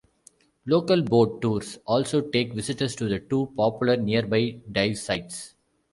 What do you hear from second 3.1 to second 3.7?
two